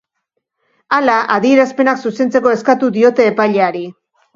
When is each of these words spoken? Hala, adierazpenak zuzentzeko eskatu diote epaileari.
Hala, 0.97 1.19
adierazpenak 1.37 2.03
zuzentzeko 2.07 2.59
eskatu 2.59 2.95
diote 3.01 3.33
epaileari. 3.37 3.91